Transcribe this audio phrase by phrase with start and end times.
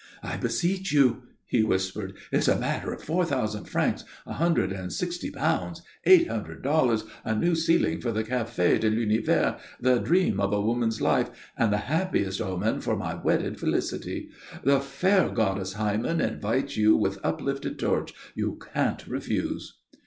[0.23, 4.91] "I beseech you," he whispered; "it's a matter of four thousand francs, a hundred and
[4.91, 10.39] sixty pounds, eight hundred dollars, a new ceiling for the Café de l'Univers, the dream
[10.39, 14.29] of a woman's life, and the happiest omen for my wedded felicity.
[14.63, 18.11] The fair goddess Hymen invites you with uplifted torch.
[18.33, 19.81] You can't refuse."